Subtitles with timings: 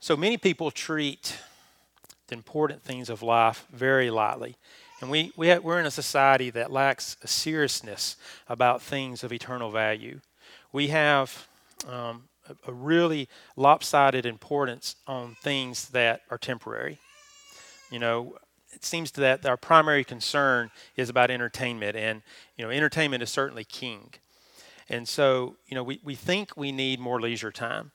[0.00, 1.36] So many people treat
[2.28, 4.56] the important things of life very lightly.
[5.00, 8.16] And we, we have, we're in a society that lacks a seriousness
[8.48, 10.20] about things of eternal value.
[10.72, 11.48] We have
[11.88, 16.98] um, a, a really lopsided importance on things that are temporary.
[17.90, 18.36] You know,
[18.70, 22.22] it seems that our primary concern is about entertainment, and
[22.56, 24.10] you know, entertainment is certainly king.
[24.88, 27.90] And so, you know, we, we think we need more leisure time.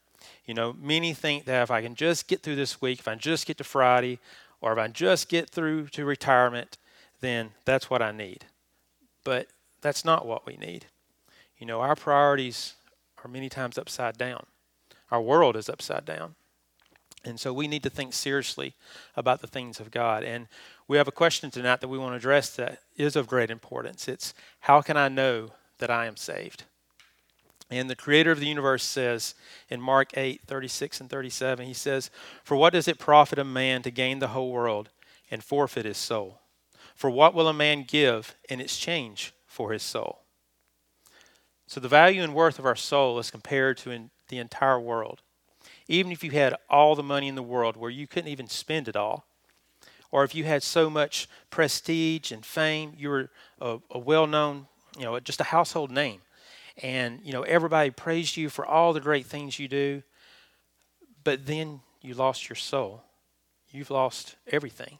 [0.45, 3.15] You know, many think that if I can just get through this week, if I
[3.15, 4.19] just get to Friday,
[4.61, 6.77] or if I just get through to retirement,
[7.21, 8.45] then that's what I need.
[9.23, 9.47] But
[9.81, 10.85] that's not what we need.
[11.57, 12.73] You know, our priorities
[13.23, 14.45] are many times upside down.
[15.11, 16.35] Our world is upside down.
[17.25, 18.73] And so we need to think seriously
[19.15, 20.23] about the things of God.
[20.23, 20.47] And
[20.87, 24.07] we have a question tonight that we want to address that is of great importance.
[24.07, 26.65] It's how can I know that I am saved?
[27.79, 29.33] And the creator of the universe says
[29.67, 32.11] in Mark 8, 36 and 37, he says,
[32.43, 34.89] For what does it profit a man to gain the whole world
[35.31, 36.39] and forfeit his soul?
[36.93, 40.19] For what will a man give in exchange for his soul?
[41.65, 45.23] So the value and worth of our soul is compared to the entire world.
[45.87, 48.87] Even if you had all the money in the world where you couldn't even spend
[48.87, 49.25] it all,
[50.11, 54.67] or if you had so much prestige and fame, you were a, a well known,
[54.95, 56.21] you know, just a household name
[56.81, 60.01] and you know everybody praised you for all the great things you do
[61.23, 63.03] but then you lost your soul.
[63.71, 64.99] You've lost everything.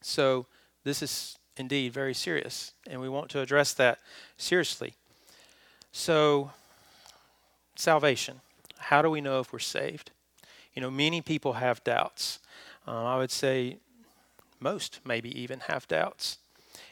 [0.00, 0.46] So
[0.84, 3.98] this is indeed very serious and we want to address that
[4.36, 4.94] seriously.
[5.92, 6.50] So
[7.76, 8.40] salvation.
[8.78, 10.10] How do we know if we're saved?
[10.74, 12.40] You know many people have doubts.
[12.86, 13.78] Um, i would say
[14.58, 16.38] most maybe even have doubts.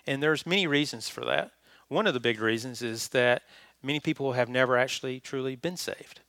[0.07, 1.51] And there's many reasons for that
[1.91, 3.43] one of the big reasons is that
[3.83, 6.21] many people have never actually truly been saved.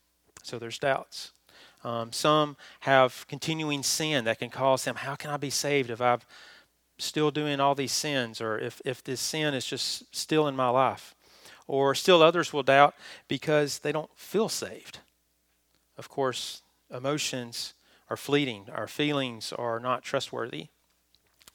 [0.44, 1.31] So there's doubts.
[1.84, 6.02] Um, some have continuing sin that can cause them, how can I be saved if
[6.02, 6.20] I'm
[6.98, 10.70] still doing all these sins or if, if this sin is just still in my
[10.70, 11.16] life?
[11.67, 12.95] Or still others will doubt
[13.28, 14.99] because they don't feel saved.
[15.95, 17.76] Of course, emotions
[18.10, 20.67] are fleeting, our feelings are not trustworthy.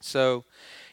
[0.00, 0.44] So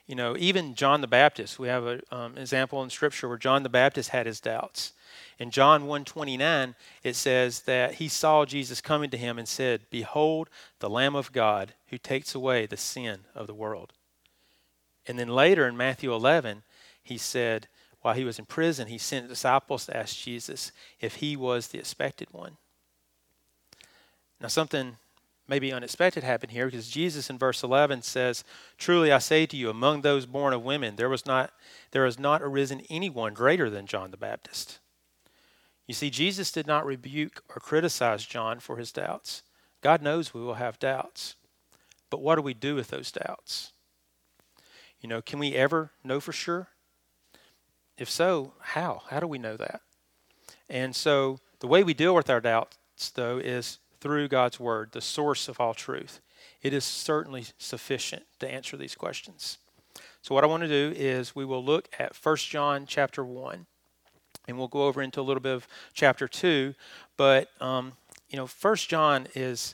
[0.08, 3.64] you know, even John the Baptist, we have an um, example in Scripture where John
[3.64, 4.94] the Baptist had his doubts.
[5.40, 10.50] In John 1.29, it says that he saw Jesus coming to him and said, Behold,
[10.80, 13.94] the Lamb of God who takes away the sin of the world.
[15.08, 16.64] And then later in Matthew 11,
[17.02, 17.68] he said,
[18.02, 21.80] while he was in prison, he sent disciples to ask Jesus if he was the
[21.80, 22.58] expected one.
[24.42, 24.98] Now, something
[25.48, 28.44] maybe unexpected happened here because Jesus in verse 11 says,
[28.78, 31.52] Truly I say to you, among those born of women, there, was not,
[31.92, 34.80] there has not arisen anyone greater than John the Baptist.
[35.88, 39.44] You see, Jesus did not rebuke or criticize John for his doubts.
[39.82, 41.36] God knows we will have doubts.
[42.10, 43.74] But what do we do with those doubts?
[45.02, 46.70] You know, can we ever know for sure?
[47.98, 49.02] If so, how?
[49.10, 49.82] How do we know that?
[50.70, 52.78] And so the way we deal with our doubts,
[53.14, 56.20] though, is through God's Word, the source of all truth.
[56.62, 59.60] It is certainly sufficient to answer these questions.
[60.22, 63.66] So what I want to do is we will look at 1 John chapter 1,
[64.46, 66.76] and we'll go over into a little bit of chapter 2.
[67.16, 67.94] But, um,
[68.28, 69.74] you know, 1 John is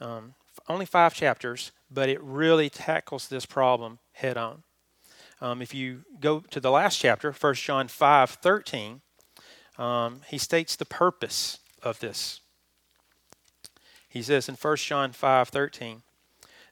[0.00, 0.32] um,
[0.66, 4.62] only five chapters, but it really tackles this problem head on.
[5.42, 9.02] Um, if you go to the last chapter, 1 John 5 13,
[9.76, 12.40] um, he states the purpose of this
[14.10, 16.02] he says in 1 John 5:13,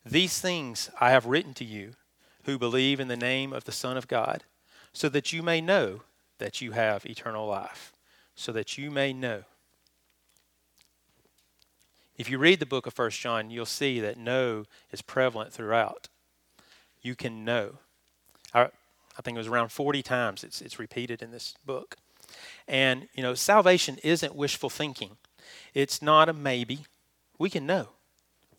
[0.04, 1.94] "These things I have written to you
[2.42, 4.44] who believe in the name of the Son of God,
[4.92, 6.02] so that you may know
[6.38, 7.92] that you have eternal life,
[8.34, 9.44] so that you may know."
[12.16, 16.08] If you read the book of 1 John, you'll see that know is prevalent throughout.
[17.00, 17.78] You can know.
[18.52, 18.70] I,
[19.16, 21.96] I think it was around 40 times it's, it's repeated in this book.
[22.66, 25.16] And, you know, salvation isn't wishful thinking.
[25.74, 26.86] It's not a maybe
[27.38, 27.90] we can know.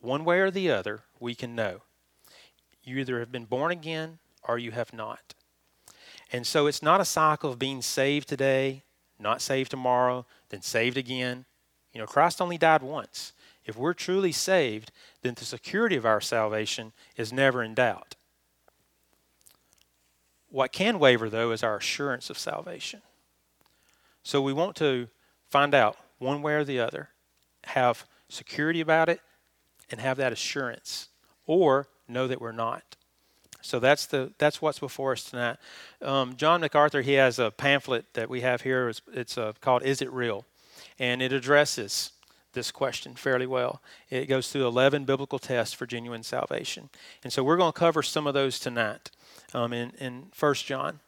[0.02, 1.82] One way or the other, we can know.
[2.84, 5.34] You either have been born again or you have not.
[6.32, 8.84] And so it's not a cycle of being saved today,
[9.20, 11.46] not saved tomorrow, then saved again.
[11.94, 13.34] You know, Christ only died once.
[13.66, 18.16] If we're truly saved, then the security of our salvation is never in doubt.
[20.50, 23.02] What can waver, though, is our assurance of salvation.
[24.24, 25.08] So we want to
[25.50, 27.10] find out one way or the other,
[27.66, 29.22] have security about it
[29.92, 31.10] and have that assurance
[31.46, 32.96] or know that we're not.
[33.62, 35.58] So that's the that's what's before us tonight.
[36.02, 38.88] Um, John MacArthur he has a pamphlet that we have here.
[38.88, 40.46] It's, it's uh, called "Is It Real,"
[40.98, 42.14] and it addresses
[42.54, 43.82] this question fairly well.
[44.10, 46.90] It goes through 11 biblical tests for genuine salvation.
[47.24, 49.12] And so we're going to cover some of those tonight
[49.54, 51.00] um, in, in 1 John.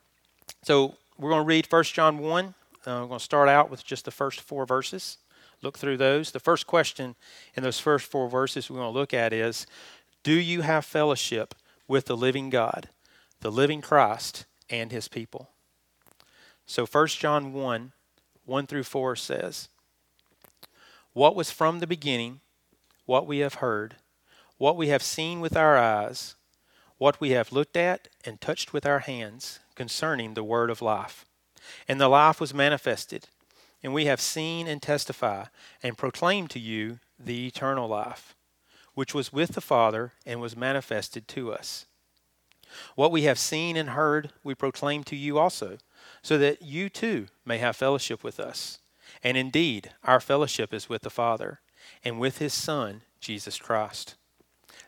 [0.63, 2.45] So we're going to read 1 John 1.
[2.45, 2.53] Uh,
[2.85, 5.17] we're going to start out with just the first four verses.
[5.61, 6.31] Look through those.
[6.31, 7.15] The first question
[7.55, 9.67] in those first four verses we want to look at is
[10.23, 11.55] Do you have fellowship
[11.87, 12.89] with the living God,
[13.41, 15.49] the living Christ, and his people?
[16.65, 17.91] So 1 John 1
[18.45, 19.69] 1 through 4 says,
[21.13, 22.41] What was from the beginning,
[23.05, 23.95] what we have heard,
[24.57, 26.35] what we have seen with our eyes,
[26.97, 31.25] what we have looked at and touched with our hands concerning the word of life.
[31.87, 33.27] And the life was manifested,
[33.83, 35.45] and we have seen and testify
[35.81, 38.35] and proclaim to you the eternal life,
[38.93, 41.85] which was with the Father and was manifested to us.
[42.95, 45.77] What we have seen and heard, we proclaim to you also
[46.21, 48.79] so that you too may have fellowship with us.
[49.23, 51.59] And indeed, our fellowship is with the Father
[52.03, 54.15] and with his Son, Jesus Christ.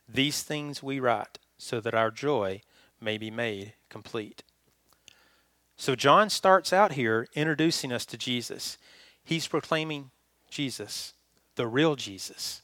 [0.07, 2.62] These things we write so that our joy
[3.01, 4.44] may be made complete.
[5.75, 8.78] So, John starts out here introducing us to Jesus.
[9.24, 10.12] He's proclaiming
[10.50, 11.14] Jesus,
[11.56, 12.62] the real Jesus.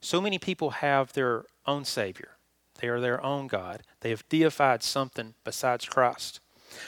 [0.00, 2.36] So many people have their own Savior,
[2.80, 3.82] they are their own God.
[4.00, 6.40] They have deified something besides Christ.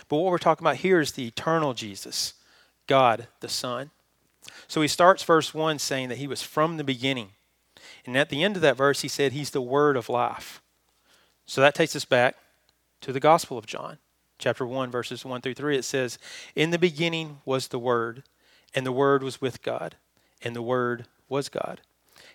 [0.09, 2.35] But what we're talking about here is the eternal Jesus,
[2.87, 3.91] God the Son.
[4.67, 7.31] So he starts verse 1 saying that he was from the beginning.
[8.07, 10.63] And at the end of that verse, he said he's the word of life.
[11.47, 12.37] So that takes us back
[13.03, 13.99] to the Gospel of John,
[14.39, 15.77] chapter 1, verses 1 through 3.
[15.77, 16.19] It says,
[16.55, 18.23] In the beginning was the Word,
[18.75, 19.97] and the Word was with God,
[20.43, 21.81] and the Word was God.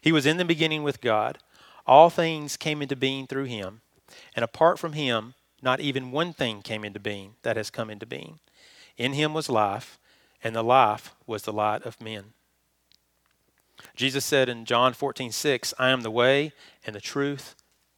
[0.02, 1.40] He was in the beginning with God.
[1.86, 3.82] All things came into being through him,
[4.36, 8.06] and apart from him, not even one thing came into being that has come into
[8.06, 8.40] being.
[8.98, 9.98] In him was life,
[10.44, 12.34] and the life was the light of men.
[13.96, 16.52] Jesus said in John 14, 6, I am the way
[16.86, 17.56] and the truth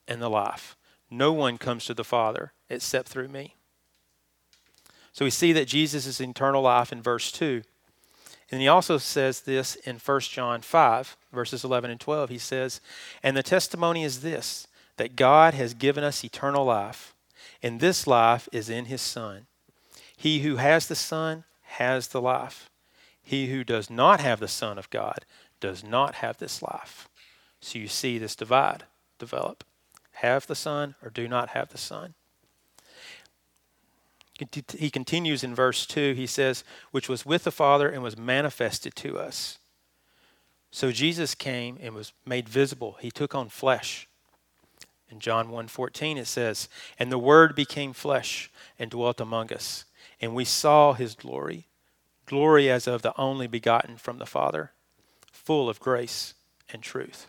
[0.08, 0.76] and the life.
[1.10, 3.56] No one comes to the Father except through me.
[5.12, 7.64] So we see that Jesus is eternal life in verse 2.
[8.52, 12.30] And he also says this in 1 John 5, verses 11 and 12.
[12.30, 12.82] He says,
[13.22, 14.68] And the testimony is this,
[14.98, 17.14] that God has given us eternal life
[17.62, 19.48] and this life is in his Son.
[20.16, 22.70] He who has the Son has the life.
[23.22, 25.26] He who does not have the Son of God
[25.60, 27.10] does not have this life.
[27.62, 28.84] So you see this divide
[29.18, 29.64] develop.
[30.14, 32.16] Have the Son or do not have the Son.
[34.78, 36.14] He continues in verse 2.
[36.14, 39.60] He says, Which was with the Father and was manifested to us.
[40.72, 42.98] So Jesus came and was made visible.
[43.00, 44.08] He took on flesh.
[45.10, 46.70] In John 1:14 it says,
[47.00, 49.86] "And the word became flesh and dwelt among us,
[50.22, 51.68] and we saw his glory,
[52.28, 54.72] glory as of the only begotten from the Father,
[55.32, 56.36] full of grace
[56.70, 57.26] and truth."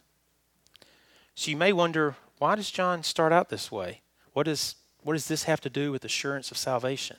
[1.35, 4.03] So you may wonder, why does John start out this way?
[4.35, 7.17] What does what does this have to do with assurance of salvation?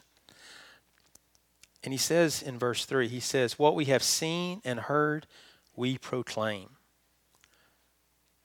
[1.84, 5.26] And he says in verse 3, he says, What we have seen and heard,
[5.76, 6.70] we proclaim.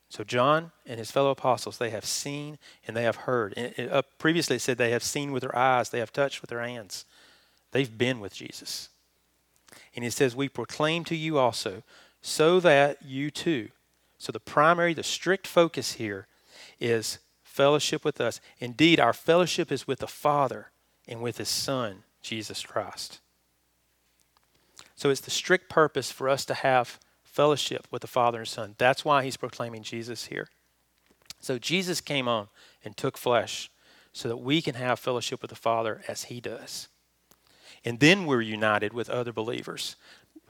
[0.08, 3.52] So John and his fellow apostles, they have seen and they have heard.
[3.56, 6.62] And previously it said they have seen with their eyes, they have touched with their
[6.62, 7.04] hands.
[7.72, 8.88] They've been with Jesus.
[9.94, 11.82] And he says, We proclaim to you also,
[12.22, 13.68] so that you too.
[14.18, 16.26] So the primary, the strict focus here
[16.80, 17.18] is
[17.56, 18.38] fellowship with us.
[18.58, 20.70] Indeed, our fellowship is with the Father
[21.08, 23.20] and with his Son, Jesus Christ.
[24.94, 28.74] So it's the strict purpose for us to have fellowship with the Father and Son.
[28.76, 30.48] That's why he's proclaiming Jesus here.
[31.40, 32.48] So Jesus came on
[32.84, 33.70] and took flesh
[34.12, 36.88] so that we can have fellowship with the Father as he does.
[37.84, 39.96] And then we're united with other believers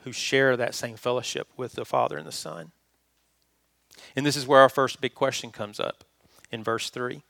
[0.02, 2.72] who share that same fellowship with the Father and the Son.
[4.16, 6.04] And this is where our first big question comes up
[6.50, 7.22] in verse 3.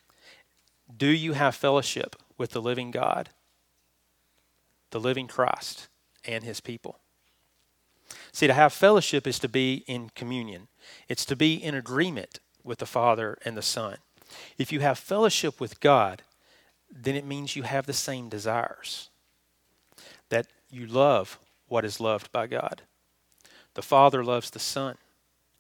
[0.94, 3.30] Do you have fellowship with the living God,
[4.90, 5.88] the living Christ,
[6.25, 6.99] and his people?
[8.32, 10.68] See, to have fellowship is to be in communion,
[11.08, 13.96] it's to be in agreement with the Father and the Son.
[14.58, 16.23] If you have fellowship with God,
[16.90, 19.11] then it means you have the same desires,
[20.28, 22.82] that you love what is loved by God.
[23.75, 24.96] The Father loves the Son,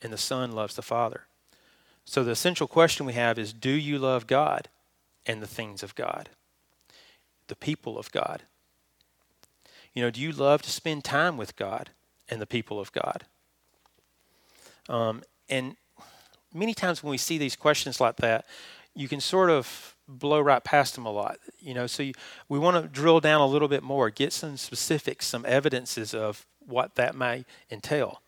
[0.00, 1.22] and the Son loves the Father.
[2.06, 4.68] So the essential question we have is do you love God
[5.26, 6.30] and the things of God,
[7.48, 8.44] the people of God?
[9.92, 11.90] You know, do you love to spend time with God?
[12.28, 13.24] and the people of God.
[14.88, 15.76] Um, and
[16.52, 18.46] many times when we see these questions like that,
[18.94, 21.38] you can sort of blow right past them a lot.
[21.58, 22.12] You know, so you,
[22.48, 26.46] we want to drill down a little bit more, get some specifics, some evidences of
[26.64, 28.22] what that may entail.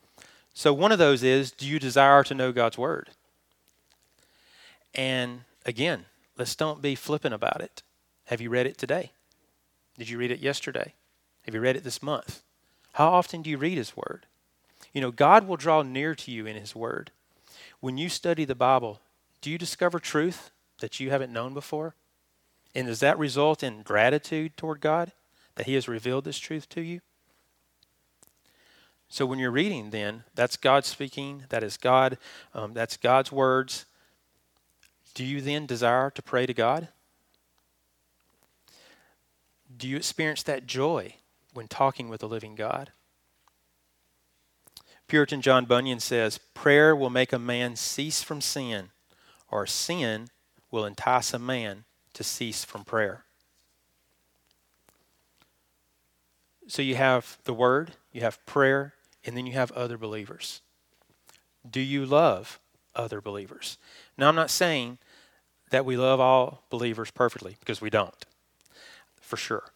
[0.54, 3.10] So, one of those is do you desire to know God's Word?
[4.94, 7.82] And again, let's don't be flippant about it.
[8.26, 9.12] Have you read it today?
[9.96, 10.94] Did you read it yesterday?
[11.44, 12.42] Have you read it this month?
[12.92, 14.26] How often do you read His Word?
[14.92, 17.10] You know, God will draw near to you in His Word.
[17.80, 19.00] When you study the Bible,
[19.40, 21.94] do you discover truth that you haven't known before?
[22.74, 25.12] And does that result in gratitude toward God
[25.54, 27.00] that He has revealed this truth to you?
[29.08, 31.44] So when you're reading, then that's God speaking.
[31.48, 32.18] That is God.
[32.54, 33.86] Um, that's God's words.
[35.14, 36.88] Do you then desire to pray to God?
[39.76, 41.16] Do you experience that joy
[41.52, 42.92] when talking with the living God?
[45.06, 48.90] Puritan John Bunyan says, Prayer will make a man cease from sin,
[49.50, 50.28] or sin
[50.70, 53.24] will entice a man to cease from prayer.
[56.66, 58.92] So you have the Word, you have prayer,
[59.24, 60.60] and then you have other believers.
[61.68, 62.60] Do you love
[62.94, 63.78] other believers?
[64.18, 64.98] Now, I'm not saying
[65.70, 68.26] that we love all believers perfectly, because we don't,
[69.20, 69.70] for sure.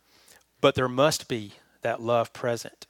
[0.61, 2.87] But there must be that love present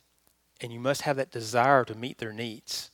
[0.63, 2.91] and you must have that desire to meet their needs.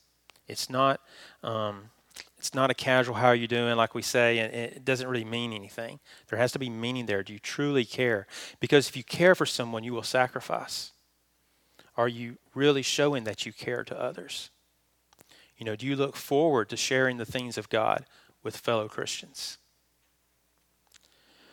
[0.46, 1.00] It's not
[1.42, 1.90] um,
[2.38, 5.24] it's not a casual how are you doing like we say and it doesn't really
[5.24, 6.00] mean anything.
[6.28, 7.22] There has to be meaning there.
[7.22, 8.26] Do you truly care?
[8.58, 10.92] Because if you care for someone, you will sacrifice.
[11.96, 14.50] Are you really showing that you care to others?
[15.58, 18.06] You know, do you look forward to sharing the things of God
[18.48, 19.58] with fellow Christians?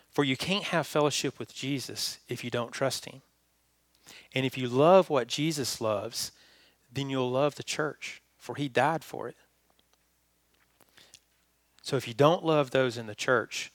[0.09, 3.21] For you can't have fellowship with Jesus if you don't trust him.
[4.33, 6.31] And if you love what Jesus loves,
[6.89, 9.35] then you'll love the church, for he died for it.
[11.81, 13.73] So if you don't love those in the church,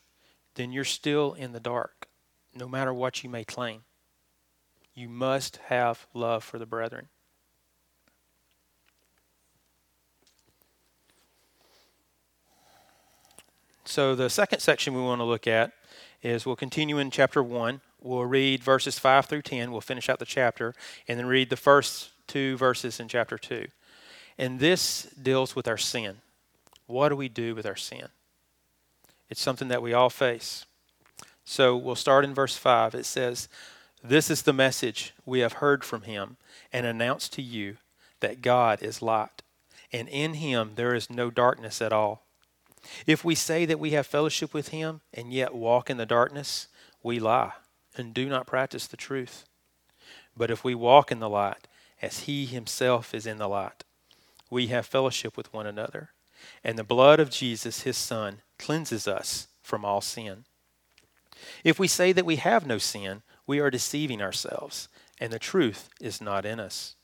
[0.55, 2.09] then you're still in the dark,
[2.55, 3.83] no matter what you may claim.
[4.95, 7.09] You must have love for the brethren.
[13.91, 15.73] So, the second section we want to look at
[16.23, 19.73] is we'll continue in chapter 1 We'll read verses 5 through 10.
[19.73, 20.75] We'll finish out the chapter
[21.07, 23.67] and then read the first two verses in chapter 2.
[24.39, 26.19] And this deals with our sin.
[26.87, 28.07] What do we do with our sin?
[29.29, 30.65] It's something that we all face.
[31.45, 32.95] So we'll start in verse 5.
[32.95, 33.49] It says,
[34.03, 36.37] This is the message we have heard from him
[36.73, 37.77] and announced to you
[38.21, 39.43] that God is light,
[39.93, 42.25] and in him there is no darkness at all.
[43.07, 46.69] If we say that we have fellowship with him and yet walk in the darkness,
[47.03, 47.53] we lie
[47.97, 49.45] and do not practice the truth.
[50.37, 51.67] But if we walk in the light,
[52.03, 53.85] as he himself is in the light,
[54.49, 56.11] we have fellowship with one another.
[56.65, 60.45] And the blood of Jesus, his Son, cleanses us from all sin.
[61.65, 65.89] If we say that we have no sin, we are deceiving ourselves, and the truth
[66.01, 66.97] is not in us.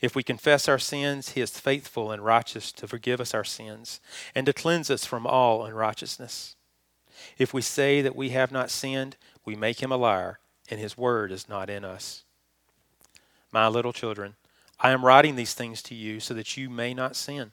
[0.00, 4.00] If we confess our sins, he is faithful and righteous to forgive us our sins
[4.34, 6.56] and to cleanse us from all unrighteousness.
[7.38, 10.38] If we say that we have not sinned, we make him a liar,
[10.70, 12.24] and his word is not in us.
[13.52, 14.36] My little children,
[14.78, 17.52] I am writing these things to you so that you may not sin.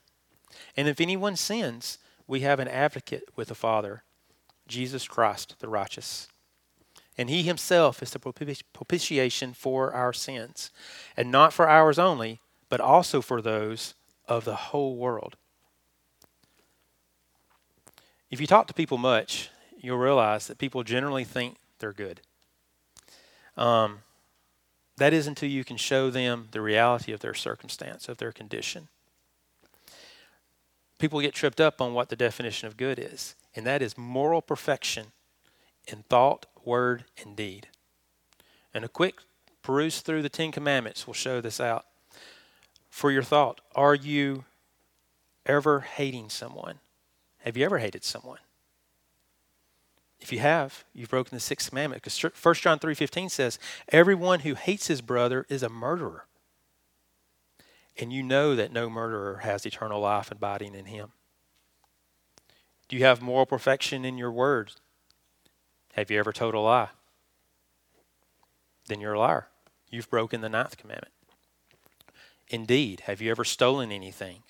[0.76, 4.02] And if anyone sins, we have an advocate with the Father,
[4.66, 6.28] Jesus Christ the righteous.
[7.18, 8.20] And he himself is the
[8.72, 10.70] propitiation for our sins,
[11.16, 13.94] and not for ours only, but also for those
[14.28, 15.36] of the whole world.
[18.30, 22.20] If you talk to people much, you'll realize that people generally think they're good.
[23.56, 24.00] Um,
[24.98, 28.88] that is until you can show them the reality of their circumstance, of their condition.
[30.98, 34.42] People get tripped up on what the definition of good is, and that is moral
[34.42, 35.06] perfection
[35.88, 37.68] in thought, word, and deed.
[38.72, 39.16] And a quick
[39.62, 41.86] peruse through the Ten Commandments will show this out.
[42.90, 44.44] For your thought, are you
[45.46, 46.78] ever hating someone?
[47.38, 48.38] Have you ever hated someone?
[50.20, 52.02] If you have, you've broken the sixth commandment.
[52.02, 56.26] Because 1 John 3.15 says, everyone who hates his brother is a murderer.
[58.00, 61.12] And you know that no murderer has eternal life abiding in him.
[62.88, 64.76] Do you have moral perfection in your words?
[65.98, 66.90] Have you ever told a lie?
[68.86, 69.48] Then you're a liar.
[69.90, 71.12] You've broken the ninth commandment.
[72.46, 74.44] Indeed, have you ever stolen anything?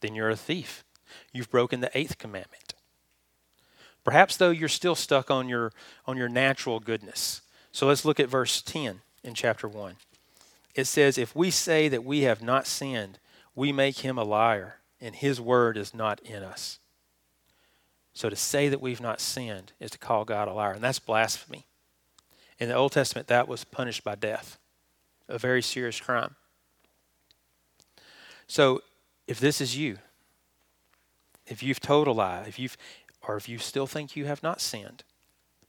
[0.00, 0.84] Then you're a thief.
[1.32, 2.74] You've broken the eighth commandment.
[4.04, 5.72] Perhaps though you're still stuck on your
[6.04, 7.40] on your natural goodness.
[7.72, 9.96] So let's look at verse 10 in chapter 1.
[10.74, 13.18] It says, "If we say that we have not sinned,
[13.54, 16.80] we make him a liar, and his word is not in us."
[18.16, 20.98] So to say that we've not sinned is to call God a liar, and that's
[20.98, 21.66] blasphemy.
[22.58, 24.58] In the Old Testament, that was punished by death,
[25.28, 26.34] a very serious crime.
[28.46, 28.80] So
[29.26, 29.98] if this is you,
[31.46, 32.78] if you've told a lie, if you've,
[33.28, 35.04] or if you still think you have not sinned,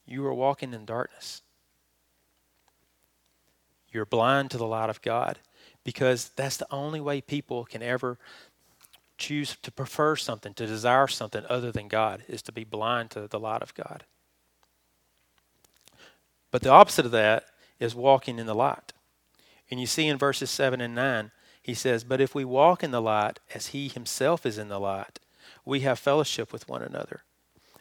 [0.06, 1.42] you are walking in darkness.
[3.92, 5.40] You're blind to the light of God
[5.84, 8.18] because that's the only way people can ever
[9.18, 13.28] choose to prefer something, to desire something other than God, is to be blind to
[13.28, 14.04] the light of God.
[16.52, 17.46] But the opposite of that
[17.80, 18.94] is walking in the light.
[19.70, 21.32] And you see in verses 7 and 9,
[21.62, 24.80] he says, But if we walk in the light as he himself is in the
[24.80, 25.20] light,
[25.66, 27.24] we have fellowship with one another.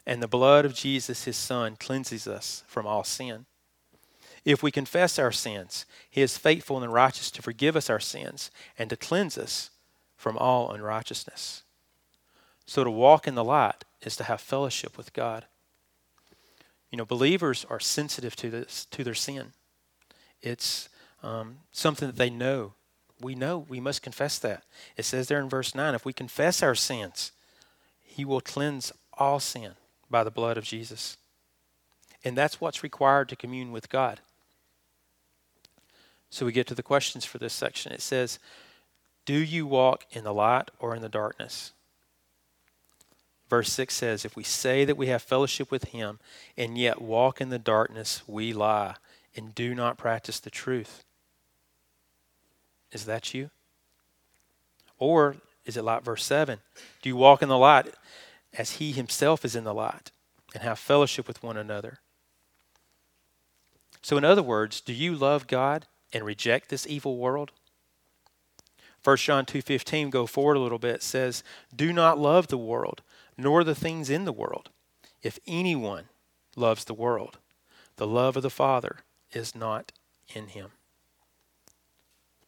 [0.05, 3.47] And the blood of Jesus, his Son, cleanses us from all sin.
[4.45, 8.51] If we confess our sins, he is faithful and righteous to forgive us our sins
[8.79, 9.71] and to cleanse us
[10.17, 11.63] from all unrighteousness.
[12.65, 15.47] So to walk in the light is to have fellowship with God.
[16.91, 19.53] You know, believers are sensitive to this to their sin.
[20.43, 20.89] It's
[21.23, 22.75] um, something that they know.
[23.21, 24.65] We know we must confess that.
[24.97, 27.33] It says there in verse 9 if we confess our sins,
[28.03, 29.73] He will cleanse all sin
[30.11, 31.17] by the blood of Jesus.
[32.25, 34.21] And that's what's required to commune with God.
[36.31, 37.93] So we get to the questions for this section.
[37.93, 38.39] It says,
[39.27, 41.73] Do you walk in the light or in the darkness?
[43.51, 46.19] Verse 6 says, If we say that we have fellowship with him
[46.57, 48.95] and yet walk in the darkness, we lie
[49.37, 51.05] and do not practice the truth.
[52.93, 53.51] Is that you?
[54.99, 56.61] Or is it like verse 7?
[57.03, 57.93] Do you walk in the light
[58.57, 60.11] as he himself is in the light
[60.55, 61.99] and have fellowship with one another?
[64.03, 67.51] So, in other words, do you love God and reject this evil world?
[69.07, 71.45] 1 John 2:15 go forward a little bit says,
[71.75, 73.03] "Do not love the world
[73.37, 74.71] nor the things in the world.
[75.23, 76.09] If anyone
[76.57, 77.39] loves the world,
[77.97, 79.93] the love of the Father is not
[80.35, 80.73] in him.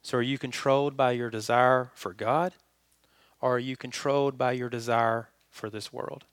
[0.02, 2.54] So, are you controlled by your desire for God,
[3.40, 6.24] or are you controlled by your desire for this world?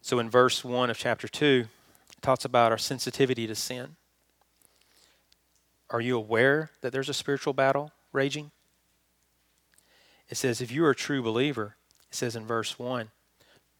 [0.00, 1.68] So, in verse 1 of chapter 2,
[2.10, 3.96] it talks about our sensitivity to sin.
[5.92, 8.50] Are you aware that there's a spiritual battle raging?
[10.30, 11.76] It says, if you are a true believer,
[12.08, 13.10] it says in verse 1,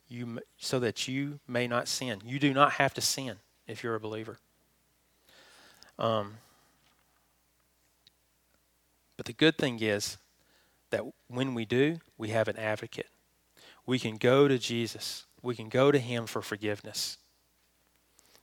[0.09, 2.20] you, so that you may not sin.
[2.22, 4.38] You do not have to sin if you're a believer.
[5.98, 6.35] Um,
[9.16, 10.18] but the good thing is
[10.90, 13.09] that when we do, we have an advocate.
[13.87, 17.16] We can go to Jesus, we can go to Him for forgiveness.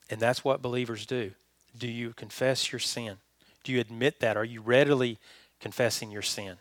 [0.09, 1.33] And that's what believers do.
[1.77, 3.17] Do you confess your sin?
[3.63, 4.37] Do you admit that?
[4.37, 5.17] Are you readily
[5.59, 6.57] confessing your sin?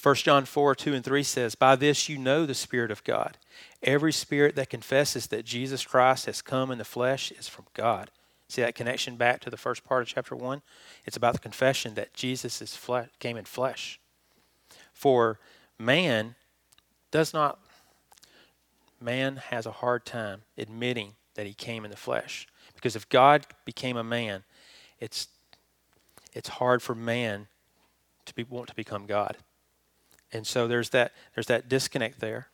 [0.00, 3.36] 1 John 4 2 and 3 says, By this you know the Spirit of God.
[3.82, 8.10] Every spirit that confesses that Jesus Christ has come in the flesh is from God.
[8.48, 10.62] See that connection back to the first part of chapter 1?
[11.06, 12.78] It's about the confession that Jesus is
[13.18, 14.00] came in flesh.
[14.92, 15.38] For
[15.78, 16.34] man
[17.10, 17.58] does not,
[19.00, 22.46] man has a hard time admitting that he came in the flesh.
[22.74, 24.44] Because if God became a man,
[25.00, 25.28] it's,
[26.32, 27.48] it's hard for man
[28.26, 29.36] to be, want to become God.
[30.32, 32.48] And so there's that, there's that disconnect there.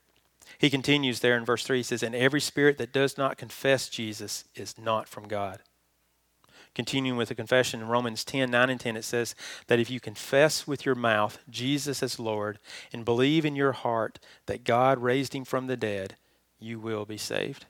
[0.59, 1.79] He continues there in verse 3.
[1.79, 5.61] He says, And every spirit that does not confess Jesus is not from God.
[6.75, 9.35] Continuing with the confession in Romans 10 9 and 10, it says
[9.67, 12.59] that if you confess with your mouth Jesus as Lord
[12.93, 16.15] and believe in your heart that God raised him from the dead,
[16.61, 17.67] you will be saved.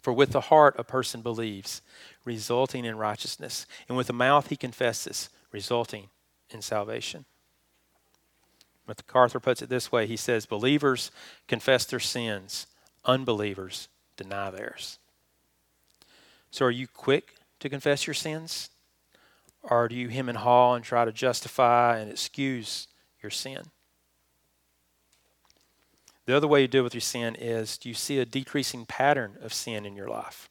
[0.00, 1.80] For with the heart a person believes,
[2.24, 6.08] resulting in righteousness, and with the mouth he confesses, resulting
[6.50, 7.24] in salvation.
[8.86, 11.10] MacArthur puts it this way he says, Believers
[11.48, 12.66] confess their sins,
[13.04, 14.98] unbelievers deny theirs.
[16.50, 18.70] So are you quick to confess your sins?
[19.62, 22.88] Or do you hem and haw and try to justify and excuse
[23.22, 23.62] your sin?
[26.26, 29.38] The other way you deal with your sin is do you see a decreasing pattern
[29.40, 30.48] of sin in your life?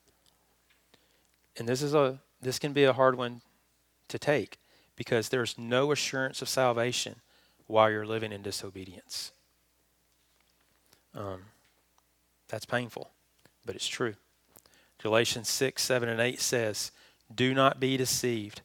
[1.58, 3.42] And this is a this can be a hard one
[4.08, 4.58] to take
[4.96, 7.16] because there's no assurance of salvation
[7.68, 9.32] while you're living in disobedience.
[11.16, 11.42] Um,
[12.48, 13.12] that's painful,
[13.66, 14.16] but it's true.
[15.02, 16.92] Galatians 6, 7, and 8 says,
[17.34, 18.62] Do not be deceived.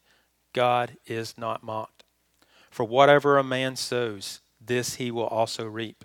[0.52, 2.04] God is not mocked.
[2.70, 6.04] For whatever a man sows, this he will also reap.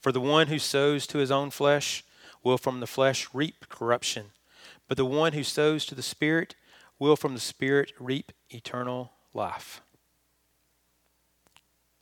[0.00, 2.04] For the one who sows to his own flesh
[2.42, 4.32] will from the flesh reap corruption,
[4.94, 6.54] but the one who sows to the Spirit
[7.00, 9.82] will from the Spirit reap eternal life.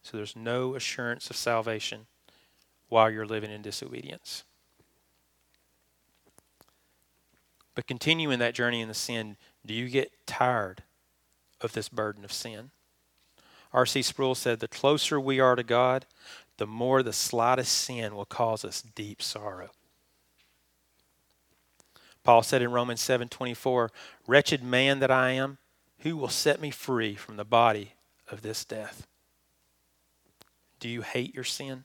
[0.03, 2.05] So there's no assurance of salvation
[2.91, 4.45] while you're living in disobedience.
[7.75, 10.83] But continuing that journey in the sin, do you get tired
[11.63, 12.73] of this burden of sin.
[13.73, 14.03] R.C.
[14.03, 16.05] Sproul said, The closer we are to God,
[16.59, 19.71] the more the slightest sin will cause us deep sorrow.
[22.25, 23.91] Paul said in Romans 7:24,
[24.27, 25.59] "Wretched man that I am,
[25.99, 27.95] who will set me free from the body
[28.29, 29.07] of this death?"
[30.79, 31.85] Do you hate your sin?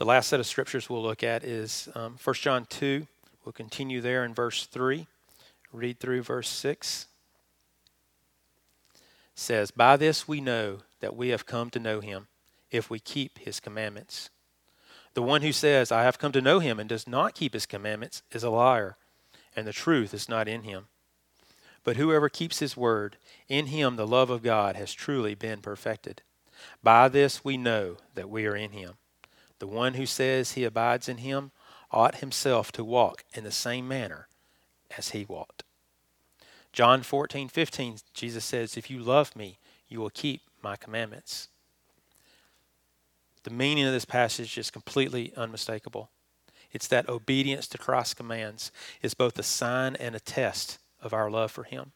[0.00, 3.06] The last set of scriptures we'll look at is um, 1 John 2.
[3.44, 5.06] We'll continue there in verse 3.
[5.72, 7.06] Read through verse 6.
[8.94, 9.00] It
[9.34, 12.28] says, By this we know that we have come to know him,
[12.70, 14.30] if we keep his commandments.
[15.14, 17.66] The one who says, I have come to know him, and does not keep his
[17.66, 18.96] commandments, is a liar,
[19.56, 20.86] and the truth is not in him.
[21.82, 23.16] But whoever keeps his word,
[23.48, 26.22] in him the love of God has truly been perfected.
[26.82, 28.94] By this we know that we are in him.
[29.58, 31.52] The one who says he abides in him
[31.90, 34.28] ought himself to walk in the same manner
[34.96, 35.64] as he walked.
[36.72, 41.48] John 14, 15, Jesus says, If you love me, you will keep my commandments.
[43.44, 46.10] The meaning of this passage is completely unmistakable.
[46.72, 48.70] It's that obedience to Christ's commands
[49.02, 51.92] is both a sign and a test of our love for him.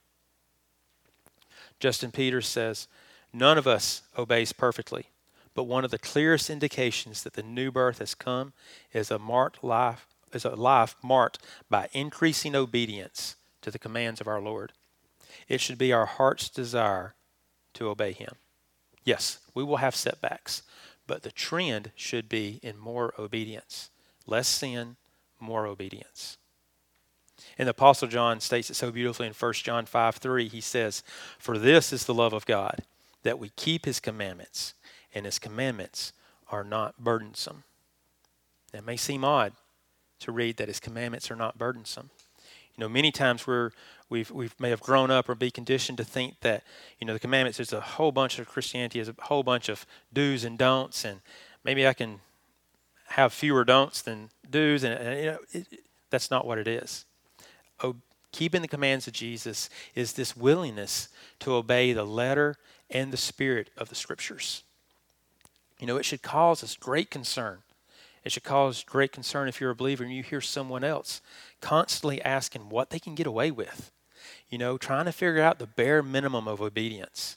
[1.78, 2.88] Justin Peters says,
[3.32, 5.06] None of us obeys perfectly.
[5.54, 8.52] But one of the clearest indications that the new birth has come
[8.92, 11.38] is a marked life is a life marked
[11.70, 14.72] by increasing obedience to the commands of our Lord.
[15.48, 17.14] It should be our heart's desire
[17.74, 18.34] to obey him.
[19.04, 20.62] Yes, we will have setbacks,
[21.06, 23.90] but the trend should be in more obedience.
[24.26, 24.96] Less sin,
[25.40, 26.38] more obedience.
[27.58, 30.48] And the Apostle John states it so beautifully in 1 John 5 3.
[30.48, 31.02] He says,
[31.38, 32.82] For this is the love of God,
[33.22, 34.74] that we keep his commandments
[35.14, 36.12] and his commandments
[36.50, 37.64] are not burdensome.
[38.72, 39.52] It may seem odd
[40.20, 42.10] to read that his commandments are not burdensome.
[42.76, 43.70] You know, many times we're
[44.08, 46.64] we've we may have grown up or be conditioned to think that
[46.98, 49.86] you know the commandments is a whole bunch of Christianity is a whole bunch of
[50.12, 51.20] do's and don'ts, and
[51.62, 52.20] maybe I can
[53.08, 55.66] have fewer don'ts than do's, and, and you know it,
[56.10, 57.04] that's not what it is.
[57.82, 57.96] Oh,
[58.32, 61.08] keeping the commands of Jesus is this willingness
[61.40, 62.56] to obey the letter
[62.90, 64.62] and the spirit of the Scriptures.
[65.78, 67.58] You know, it should cause us great concern.
[68.24, 71.20] It should cause great concern if you're a believer and you hear someone else
[71.60, 73.92] constantly asking what they can get away with.
[74.48, 77.36] You know, trying to figure out the bare minimum of obedience.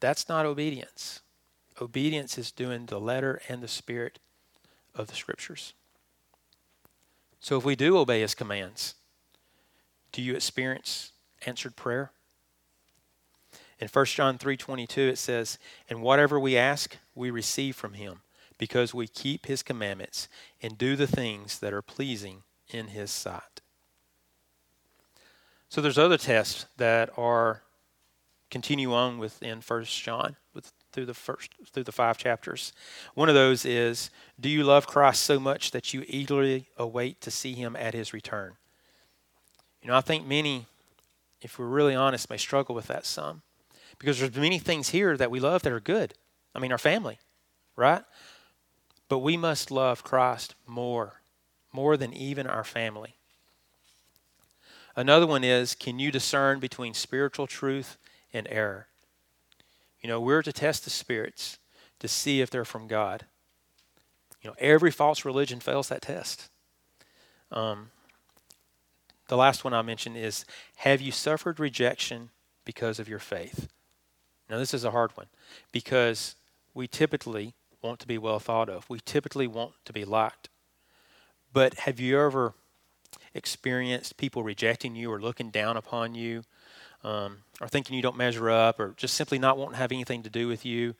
[0.00, 1.20] That's not obedience.
[1.80, 4.18] Obedience is doing the letter and the spirit
[4.94, 5.74] of the scriptures.
[7.40, 8.94] So if we do obey his commands,
[10.10, 11.12] do you experience
[11.46, 12.10] answered prayer?
[13.80, 18.22] In 1 John 3:22 it says, "And whatever we ask, we receive from him,
[18.62, 20.28] because we keep his commandments
[20.62, 23.60] and do the things that are pleasing in his sight."
[25.68, 27.64] So there's other tests that are
[28.50, 32.72] continue on within 1 John with through the first through the five chapters.
[33.14, 37.32] One of those is, do you love Christ so much that you eagerly await to
[37.32, 38.58] see him at his return?
[39.82, 40.66] You know, I think many,
[41.40, 43.42] if we're really honest, may struggle with that some
[43.98, 46.14] because there's many things here that we love that are good.
[46.54, 47.18] I mean, our family,
[47.74, 48.04] right?
[49.12, 51.20] But we must love Christ more,
[51.70, 53.16] more than even our family.
[54.96, 57.98] Another one is can you discern between spiritual truth
[58.32, 58.86] and error?
[60.00, 61.58] You know, we're to test the spirits
[61.98, 63.26] to see if they're from God.
[64.40, 66.48] You know, every false religion fails that test.
[67.50, 67.90] Um,
[69.28, 70.46] the last one I mentioned is
[70.76, 72.30] Have you suffered rejection
[72.64, 73.68] because of your faith?
[74.48, 75.26] Now, this is a hard one
[75.70, 76.34] because
[76.72, 78.88] we typically want to be well thought of.
[78.88, 80.48] We typically want to be liked.
[81.52, 82.54] But have you ever
[83.34, 86.44] experienced people rejecting you or looking down upon you
[87.04, 90.22] um, or thinking you don't measure up or just simply not wanting to have anything
[90.22, 90.94] to do with you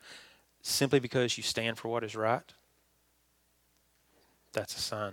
[0.62, 2.53] simply because you stand for what is right?
[4.53, 5.12] That's a sign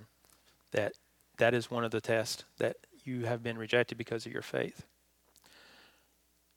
[0.72, 0.94] that
[1.38, 4.86] that is one of the tests that you have been rejected because of your faith.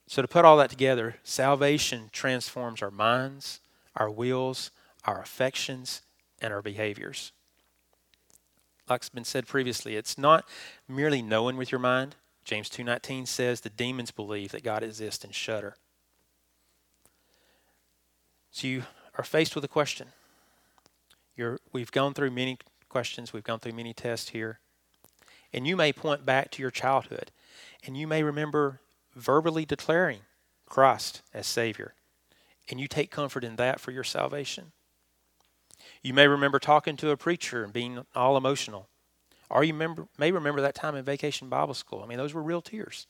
[0.09, 3.61] So, to put all that together, salvation transforms our minds,
[3.97, 4.71] our wills,
[5.05, 6.03] our affections,
[6.41, 7.33] and our behaviors.
[8.89, 10.47] Like's been said previously, it's not
[10.89, 12.17] merely knowing with your mind.
[12.45, 15.77] James 2:19 says the demons believe that God exists and shudder.
[18.51, 18.85] So you
[19.17, 20.13] are faced with a question.
[21.37, 24.59] You're, we've gone through many questions, we've gone through many tests here.
[25.53, 27.31] And you may point back to your childhood,
[27.85, 28.81] and you may remember
[29.15, 30.21] verbally declaring
[30.67, 31.95] Christ as Savior,
[32.69, 34.73] and you take comfort in that for your salvation.
[36.03, 38.89] You may remember talking to a preacher and being all emotional,
[39.49, 42.03] Or you remember, may remember that time in vacation Bible school.
[42.03, 43.07] I mean, those were real tears.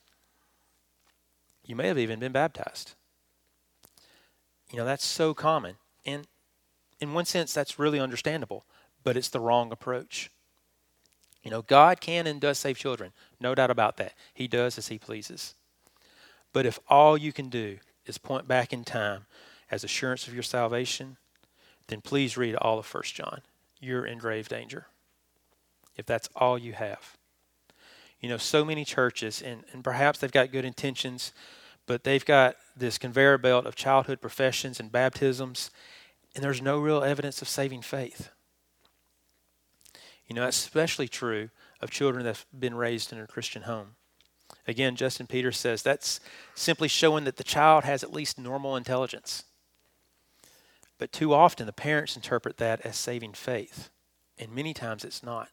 [1.65, 2.95] You may have even been baptized.
[4.69, 5.75] You know, that's so common.
[6.05, 6.27] And
[6.99, 8.65] in one sense, that's really understandable,
[9.03, 10.29] but it's the wrong approach.
[11.43, 13.13] You know, God can and does save children.
[13.39, 14.13] No doubt about that.
[14.33, 15.55] He does as He pleases.
[16.51, 19.25] But if all you can do is point back in time
[19.71, 21.17] as assurance of your salvation,
[21.87, 23.41] then please read all of 1 John.
[23.79, 24.87] You're in grave danger
[25.95, 27.17] if that's all you have.
[28.19, 31.33] You know, so many churches, and, and perhaps they've got good intentions,
[31.85, 35.71] but they've got this conveyor belt of childhood professions and baptisms,
[36.33, 38.29] and there's no real evidence of saving faith.
[40.27, 41.49] You know, that's especially true
[41.81, 43.95] of children that have been raised in a Christian home.
[44.67, 46.21] Again, Justin Peters says that's
[46.55, 49.43] simply showing that the child has at least normal intelligence.
[51.03, 53.89] But too often the parents interpret that as saving faith,
[54.39, 55.49] and many times it's not.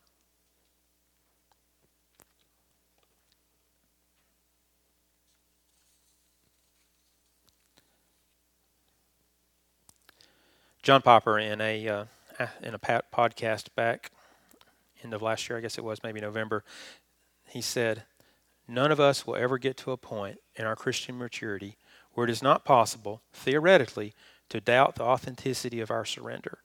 [10.85, 12.05] John Piper in a uh,
[12.63, 14.13] in a podcast back
[15.03, 16.63] end of last year, I guess it was maybe November,
[17.49, 18.05] he said,
[18.69, 21.77] "None of us will ever get to a point in our Christian maturity
[22.13, 24.15] where it is not possible, theoretically,
[24.51, 26.59] to doubt the authenticity of our surrender.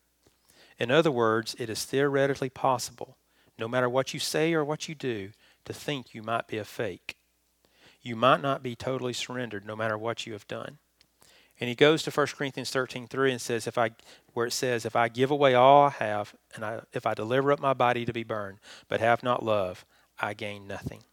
[0.77, 3.17] In other words, it is theoretically possible,
[3.57, 5.31] no matter what you say or what you do,
[5.63, 7.15] to think you might be a fake.
[8.01, 10.79] You might not be totally surrendered, no matter what you have done."
[11.59, 13.91] And he goes to 1 Corinthians 13, 3 and says, if I,
[14.33, 17.51] where it says, if I give away all I have, and I, if I deliver
[17.51, 19.85] up my body to be burned, but have not love,
[20.19, 21.03] I gain nothing.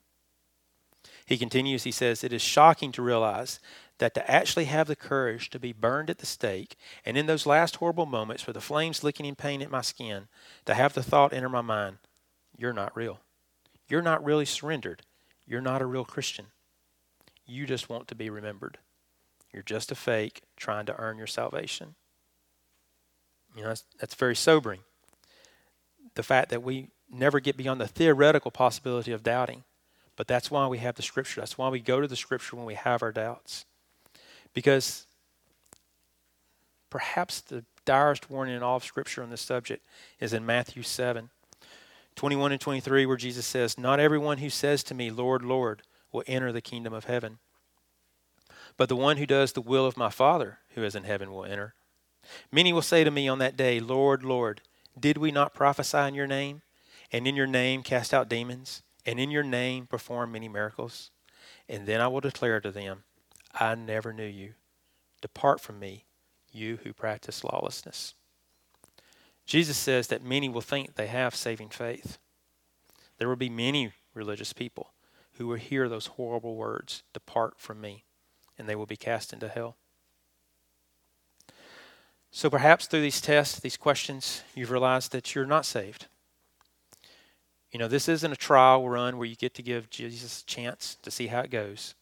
[1.26, 3.60] He continues, he says, it is shocking to realize
[3.98, 7.46] that to actually have the courage to be burned at the stake, and in those
[7.46, 10.26] last horrible moments with the flames licking in pain at my skin,
[10.64, 11.98] to have the thought enter my mind,
[12.58, 13.20] you're not real.
[13.88, 15.02] You're not really surrendered.
[15.46, 16.46] You're not a real Christian.
[17.46, 18.78] You just want to be remembered.
[19.52, 21.94] You're just a fake trying to earn your salvation.
[23.54, 24.80] You know, that's, that's very sobering.
[26.14, 29.64] The fact that we never get beyond the theoretical possibility of doubting.
[30.16, 31.40] But that's why we have the scripture.
[31.40, 33.64] That's why we go to the scripture when we have our doubts.
[34.54, 35.06] Because
[36.90, 39.84] perhaps the direst warning in all of scripture on this subject
[40.20, 41.30] is in Matthew 7
[42.14, 45.80] 21 and 23, where Jesus says, Not everyone who says to me, Lord, Lord,
[46.12, 47.38] will enter the kingdom of heaven
[48.76, 51.44] but the one who does the will of my Father who is in heaven will
[51.44, 51.74] enter.
[52.50, 54.62] Many will say to me on that day, Lord, Lord,
[54.98, 56.62] did we not prophesy in your name,
[57.10, 61.10] and in your name cast out demons, and in your name perform many miracles?
[61.68, 63.04] And then I will declare to them,
[63.54, 64.54] I never knew you.
[65.20, 66.04] Depart from me,
[66.52, 68.14] you who practice lawlessness.
[69.46, 72.18] Jesus says that many will think they have saving faith.
[73.18, 74.92] There will be many religious people
[75.34, 78.04] who will hear those horrible words, Depart from me
[78.58, 79.76] and they will be cast into hell.
[82.30, 86.06] So perhaps through these tests, these questions, you've realized that you're not saved.
[87.72, 90.98] You know, this isn't a trial run where you get to give Jesus a chance
[91.02, 91.94] to see how it goes.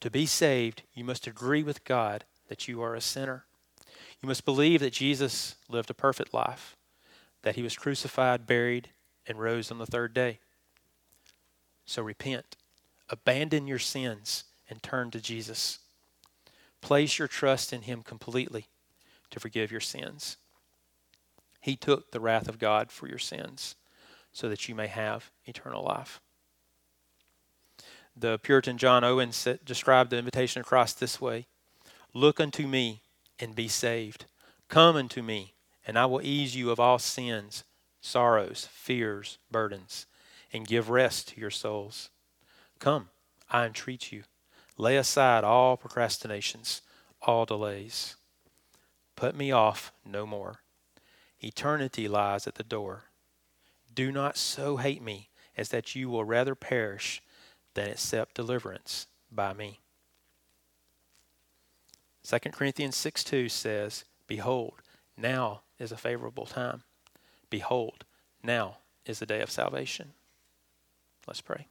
[0.00, 3.46] To be saved, you must agree with God that you are a sinner.
[4.20, 6.76] You must believe that Jesus lived a perfect life,
[7.42, 8.90] that he was crucified, buried,
[9.26, 10.38] and rose on the third day.
[11.86, 12.56] So repent,
[13.08, 15.78] abandon your sins, and turn to Jesus.
[16.80, 18.66] Place your trust in Him completely
[19.30, 20.36] to forgive your sins.
[21.60, 23.76] He took the wrath of God for your sins
[24.32, 26.20] so that you may have eternal life.
[28.16, 29.32] The Puritan John Owen
[29.64, 31.46] described the invitation of Christ this way
[32.14, 33.00] Look unto me
[33.38, 34.26] and be saved.
[34.68, 35.54] Come unto me,
[35.86, 37.64] and I will ease you of all sins,
[38.00, 40.06] sorrows, fears, burdens,
[40.52, 42.10] and give rest to your souls.
[42.78, 43.08] Come,
[43.50, 44.24] I entreat you.
[44.76, 46.82] Lay aside all procrastinations,
[47.22, 48.16] all delays.
[49.16, 50.60] Put me off no more.
[51.40, 53.04] Eternity lies at the door.
[53.94, 57.22] Do not so hate me as that you will rather perish
[57.74, 59.80] than accept deliverance by me.
[62.24, 64.82] 2 Corinthians 6 2 says, Behold,
[65.16, 66.82] now is a favorable time.
[67.50, 68.04] Behold,
[68.42, 70.12] now is the day of salvation.
[71.26, 71.66] Let's pray.